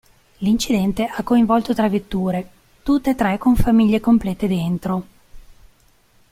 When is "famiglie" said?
3.55-3.99